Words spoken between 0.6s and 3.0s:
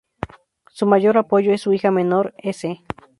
Su mayor apoyo es su hija menor, Ece.